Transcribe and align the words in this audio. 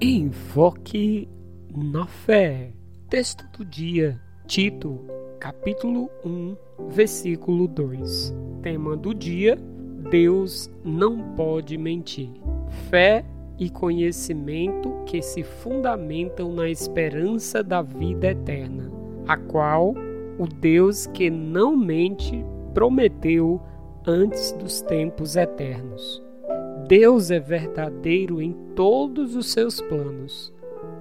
Enfoque 0.00 1.28
na 1.74 2.06
fé. 2.06 2.72
Texto 3.08 3.46
do 3.56 3.64
dia, 3.64 4.20
Tito, 4.46 5.00
capítulo 5.40 6.10
1, 6.24 6.56
versículo 6.88 7.66
2. 7.66 8.34
Tema 8.62 8.96
do 8.96 9.14
dia: 9.14 9.56
Deus 10.10 10.70
não 10.84 11.34
pode 11.34 11.78
mentir. 11.78 12.30
Fé 12.90 13.24
e 13.58 13.70
conhecimento 13.70 14.92
que 15.06 15.22
se 15.22 15.42
fundamentam 15.42 16.52
na 16.52 16.68
esperança 16.68 17.62
da 17.62 17.80
vida 17.80 18.28
eterna, 18.28 18.90
a 19.26 19.36
qual 19.36 19.94
o 20.38 20.46
Deus 20.46 21.06
que 21.06 21.30
não 21.30 21.76
mente 21.76 22.44
prometeu 22.74 23.60
antes 24.06 24.52
dos 24.52 24.82
tempos 24.82 25.36
eternos. 25.36 26.25
Deus 26.88 27.32
é 27.32 27.40
verdadeiro 27.40 28.40
em 28.40 28.52
todos 28.76 29.34
os 29.34 29.50
seus 29.50 29.80
planos, 29.80 30.54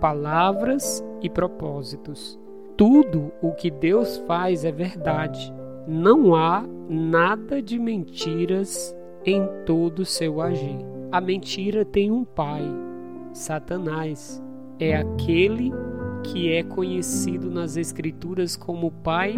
palavras 0.00 1.04
e 1.20 1.28
propósitos. 1.28 2.38
Tudo 2.76 3.32
o 3.42 3.50
que 3.50 3.68
Deus 3.68 4.16
faz 4.18 4.64
é 4.64 4.70
verdade. 4.70 5.52
Não 5.88 6.36
há 6.36 6.64
nada 6.88 7.60
de 7.60 7.80
mentiras 7.80 8.96
em 9.24 9.44
todo 9.66 10.00
o 10.00 10.04
seu 10.04 10.40
agir. 10.40 10.78
A 11.10 11.20
mentira 11.20 11.84
tem 11.84 12.12
um 12.12 12.24
pai, 12.24 12.62
Satanás. 13.32 14.40
É 14.78 14.94
aquele 14.94 15.72
que 16.22 16.52
é 16.52 16.62
conhecido 16.62 17.50
nas 17.50 17.76
Escrituras 17.76 18.54
como 18.54 18.86
o 18.86 18.92
pai 18.92 19.36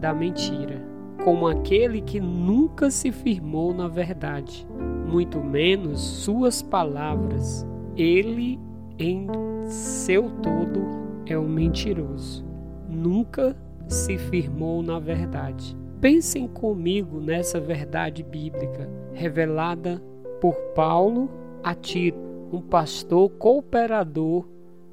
da 0.00 0.14
mentira, 0.14 0.82
como 1.22 1.46
aquele 1.46 2.00
que 2.00 2.20
nunca 2.20 2.90
se 2.90 3.12
firmou 3.12 3.74
na 3.74 3.86
verdade 3.86 4.66
muito 5.08 5.40
menos 5.40 6.00
suas 6.00 6.60
palavras. 6.62 7.66
Ele, 7.96 8.60
em 8.98 9.26
seu 9.64 10.30
todo, 10.42 10.86
é 11.26 11.38
um 11.38 11.48
mentiroso. 11.48 12.44
Nunca 12.88 13.56
se 13.88 14.18
firmou 14.18 14.82
na 14.82 14.98
verdade. 14.98 15.76
Pensem 16.00 16.46
comigo 16.46 17.20
nessa 17.20 17.58
verdade 17.58 18.22
bíblica 18.22 18.88
revelada 19.12 20.00
por 20.40 20.54
Paulo 20.74 21.28
a 21.62 21.74
Tito, 21.74 22.18
um 22.52 22.60
pastor 22.60 23.30
cooperador 23.30 24.46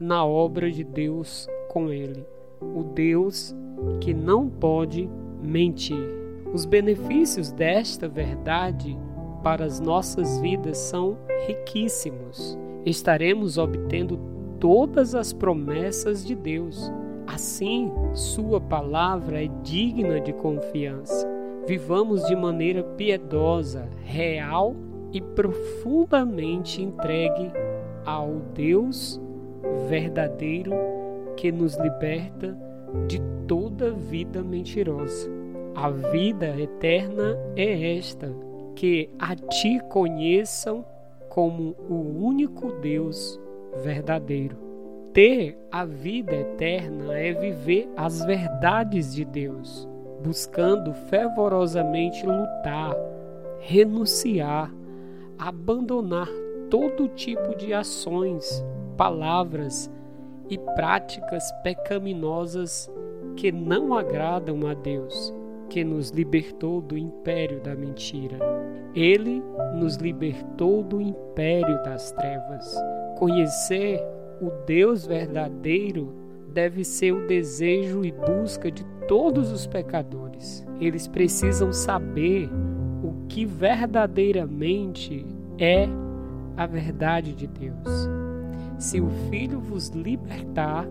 na 0.00 0.24
obra 0.24 0.70
de 0.70 0.82
Deus 0.82 1.46
com 1.68 1.90
ele. 1.90 2.24
O 2.60 2.82
Deus 2.82 3.54
que 4.00 4.14
não 4.14 4.48
pode 4.48 5.08
mentir. 5.42 6.08
Os 6.52 6.64
benefícios 6.64 7.52
desta 7.52 8.08
verdade 8.08 8.96
para 9.46 9.64
as 9.64 9.78
nossas 9.78 10.40
vidas 10.40 10.76
são 10.76 11.16
riquíssimos. 11.46 12.58
Estaremos 12.84 13.58
obtendo 13.58 14.18
todas 14.58 15.14
as 15.14 15.32
promessas 15.32 16.26
de 16.26 16.34
Deus. 16.34 16.90
Assim, 17.28 17.88
Sua 18.12 18.60
palavra 18.60 19.44
é 19.44 19.48
digna 19.62 20.20
de 20.20 20.32
confiança. 20.32 21.28
Vivamos 21.64 22.24
de 22.24 22.34
maneira 22.34 22.82
piedosa, 22.82 23.88
real 24.02 24.74
e 25.12 25.20
profundamente 25.20 26.82
entregue 26.82 27.52
ao 28.04 28.40
Deus 28.52 29.20
verdadeiro 29.88 30.72
que 31.36 31.52
nos 31.52 31.76
liberta 31.76 32.58
de 33.06 33.22
toda 33.46 33.92
vida 33.92 34.42
mentirosa. 34.42 35.30
A 35.72 35.88
vida 35.88 36.48
eterna 36.60 37.38
é 37.54 37.96
esta 37.96 38.34
que 38.76 39.08
a 39.18 39.34
ti 39.34 39.80
conheçam 39.88 40.84
como 41.30 41.74
o 41.88 41.94
único 42.24 42.72
Deus 42.72 43.40
verdadeiro. 43.82 44.56
Ter 45.12 45.58
a 45.72 45.84
vida 45.86 46.34
eterna 46.34 47.18
é 47.18 47.32
viver 47.32 47.88
as 47.96 48.22
verdades 48.22 49.14
de 49.14 49.24
Deus, 49.24 49.88
buscando 50.22 50.92
fervorosamente 50.92 52.26
lutar, 52.26 52.94
renunciar, 53.60 54.70
abandonar 55.38 56.28
todo 56.68 57.08
tipo 57.08 57.56
de 57.56 57.72
ações, 57.72 58.62
palavras 58.94 59.90
e 60.50 60.58
práticas 60.58 61.50
pecaminosas 61.62 62.90
que 63.36 63.50
não 63.50 63.94
agradam 63.94 64.66
a 64.66 64.74
Deus 64.74 65.34
que 65.68 65.84
nos 65.84 66.10
libertou 66.10 66.80
do 66.80 66.96
império 66.96 67.60
da 67.60 67.74
mentira. 67.74 68.38
Ele 68.94 69.42
nos 69.74 69.96
libertou 69.96 70.82
do 70.82 71.00
império 71.00 71.82
das 71.82 72.12
trevas. 72.12 72.74
Conhecer 73.18 74.00
o 74.40 74.50
Deus 74.66 75.06
verdadeiro 75.06 76.14
deve 76.52 76.84
ser 76.84 77.12
o 77.12 77.26
desejo 77.26 78.04
e 78.04 78.12
busca 78.12 78.70
de 78.70 78.84
todos 79.06 79.52
os 79.52 79.66
pecadores. 79.66 80.66
Eles 80.80 81.06
precisam 81.06 81.72
saber 81.72 82.48
o 83.02 83.26
que 83.28 83.44
verdadeiramente 83.44 85.26
é 85.58 85.86
a 86.56 86.66
verdade 86.66 87.34
de 87.34 87.46
Deus. 87.46 88.08
Se 88.78 89.00
o 89.00 89.10
Filho 89.30 89.60
vos 89.60 89.88
libertar, 89.88 90.86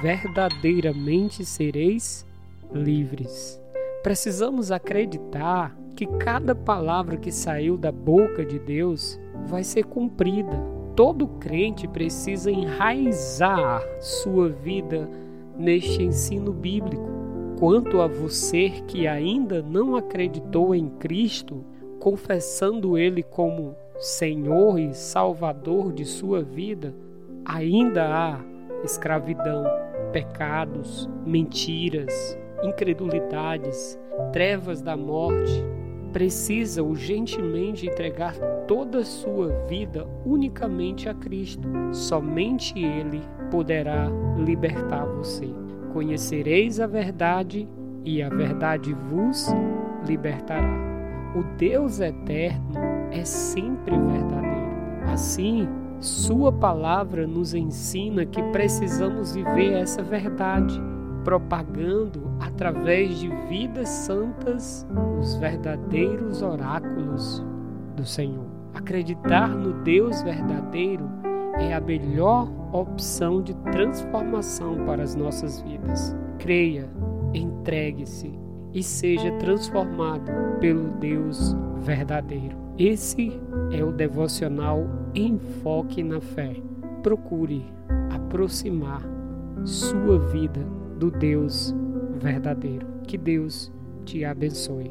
verdadeiramente 0.00 1.44
sereis 1.44 2.26
livres. 2.72 3.61
Precisamos 4.02 4.72
acreditar 4.72 5.76
que 5.94 6.06
cada 6.06 6.54
palavra 6.54 7.16
que 7.16 7.30
saiu 7.30 7.76
da 7.76 7.92
boca 7.92 8.44
de 8.44 8.58
Deus 8.58 9.20
vai 9.46 9.62
ser 9.62 9.84
cumprida. 9.84 10.60
Todo 10.96 11.28
crente 11.28 11.86
precisa 11.86 12.50
enraizar 12.50 13.80
sua 14.00 14.48
vida 14.48 15.08
neste 15.56 16.02
ensino 16.02 16.52
bíblico. 16.52 17.08
Quanto 17.60 18.00
a 18.00 18.08
você 18.08 18.70
que 18.88 19.06
ainda 19.06 19.62
não 19.62 19.94
acreditou 19.94 20.74
em 20.74 20.88
Cristo, 20.88 21.64
confessando 22.00 22.98
Ele 22.98 23.22
como 23.22 23.76
Senhor 23.98 24.80
e 24.80 24.92
Salvador 24.94 25.92
de 25.92 26.04
sua 26.04 26.42
vida, 26.42 26.92
ainda 27.44 28.08
há 28.12 28.40
escravidão, 28.82 29.64
pecados, 30.12 31.08
mentiras, 31.24 32.36
incredulidades, 32.62 33.98
trevas 34.32 34.80
da 34.80 34.96
morte, 34.96 35.64
precisa 36.12 36.82
urgentemente 36.82 37.86
entregar 37.86 38.34
toda 38.66 38.98
a 38.98 39.04
sua 39.04 39.48
vida 39.66 40.06
unicamente 40.24 41.08
a 41.08 41.14
Cristo. 41.14 41.68
Somente 41.92 42.78
Ele 42.78 43.22
poderá 43.50 44.08
libertar 44.38 45.06
você. 45.06 45.48
Conhecereis 45.92 46.78
a 46.80 46.86
verdade 46.86 47.68
e 48.04 48.22
a 48.22 48.28
verdade 48.28 48.92
vos 48.92 49.48
libertará. 50.06 50.70
O 51.34 51.42
Deus 51.56 52.00
eterno 52.00 52.72
é 53.10 53.24
sempre 53.24 53.96
verdadeiro. 53.98 54.72
Assim, 55.10 55.68
Sua 55.98 56.50
palavra 56.50 57.28
nos 57.28 57.54
ensina 57.54 58.26
que 58.26 58.42
precisamos 58.50 59.36
viver 59.36 59.74
essa 59.74 60.02
verdade 60.02 60.82
propagando 61.24 62.30
através 62.40 63.18
de 63.18 63.28
vidas 63.48 63.88
santas 63.88 64.86
os 65.20 65.36
verdadeiros 65.36 66.42
oráculos 66.42 67.44
do 67.96 68.04
Senhor. 68.04 68.46
Acreditar 68.74 69.48
no 69.48 69.82
Deus 69.82 70.22
verdadeiro 70.22 71.04
é 71.58 71.74
a 71.74 71.80
melhor 71.80 72.48
opção 72.72 73.42
de 73.42 73.54
transformação 73.70 74.84
para 74.86 75.02
as 75.02 75.14
nossas 75.14 75.60
vidas. 75.60 76.16
Creia, 76.38 76.88
entregue-se 77.34 78.32
e 78.72 78.82
seja 78.82 79.30
transformado 79.32 80.30
pelo 80.58 80.88
Deus 80.92 81.54
verdadeiro. 81.80 82.56
Esse 82.78 83.38
é 83.70 83.84
o 83.84 83.92
devocional 83.92 84.86
Enfoque 85.14 86.02
na 86.02 86.20
Fé. 86.20 86.56
Procure 87.02 87.64
aproximar 88.10 89.02
sua 89.64 90.18
vida 90.18 90.60
do 91.02 91.10
Deus 91.10 91.74
verdadeiro. 92.20 92.86
Que 93.08 93.18
Deus 93.18 93.72
te 94.04 94.24
abençoe. 94.24 94.88